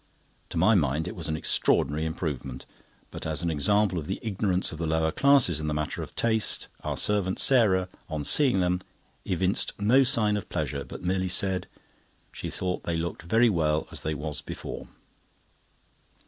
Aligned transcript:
To 0.49 0.57
my 0.57 0.73
mind 0.73 1.07
it 1.07 1.15
was 1.15 1.27
an 1.29 1.37
extraordinary 1.37 2.05
improvement, 2.05 2.65
but 3.11 3.27
as 3.27 3.43
an 3.43 3.51
example 3.51 3.99
of 3.99 4.07
the 4.07 4.17
ignorance 4.23 4.71
of 4.71 4.79
the 4.79 4.87
lower 4.87 5.11
classes 5.11 5.59
in 5.59 5.67
the 5.67 5.75
matter 5.75 6.01
of 6.01 6.15
taste, 6.15 6.67
our 6.83 6.97
servant, 6.97 7.37
Sarah, 7.37 7.87
on 8.09 8.23
seeing 8.23 8.61
them, 8.61 8.81
evinced 9.25 9.79
no 9.79 10.01
sign 10.01 10.37
of 10.37 10.49
pleasure, 10.49 10.83
but 10.83 11.03
merely 11.03 11.29
said 11.29 11.67
"she 12.31 12.49
thought 12.49 12.83
they 12.85 12.97
looked 12.97 13.21
very 13.21 13.47
well 13.51 13.87
as 13.91 14.01
they 14.01 14.15
was 14.15 14.41
before." 14.41 14.87